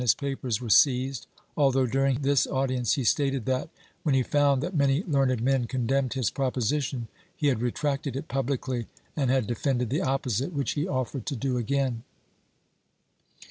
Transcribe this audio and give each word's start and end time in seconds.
172 0.01 0.37
PROPOSITIONS 0.37 0.41
[Book 0.41 0.49
VIII 0.49 0.49
papers 0.49 0.61
were 0.63 0.69
seized, 0.71 1.27
although 1.55 1.85
during 1.85 2.21
this 2.23 2.47
audience 2.47 2.93
he 2.93 3.03
stated 3.03 3.45
that, 3.45 3.69
when 4.01 4.15
he 4.15 4.23
found 4.23 4.63
that 4.63 4.73
many 4.75 5.03
learned 5.03 5.43
men 5.43 5.65
condemned 5.65 6.13
his 6.15 6.31
proposition, 6.31 7.07
he 7.35 7.49
had 7.49 7.61
retracted 7.61 8.15
it 8.15 8.27
publicly 8.27 8.87
and 9.15 9.29
had 9.29 9.45
defended 9.45 9.91
the 9.91 10.01
opposite, 10.01 10.53
which 10.53 10.71
he 10.71 10.87
offered 10.87 11.27
to 11.27 11.35
do 11.35 11.55
again. 11.57 12.01